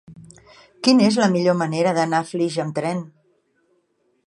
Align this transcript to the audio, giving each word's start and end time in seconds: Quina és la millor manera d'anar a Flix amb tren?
Quina 0.87 1.05
és 1.09 1.19
la 1.23 1.27
millor 1.35 1.59
manera 1.59 1.93
d'anar 1.99 2.23
a 2.25 2.29
Flix 2.31 2.59
amb 2.65 2.75
tren? 2.81 3.07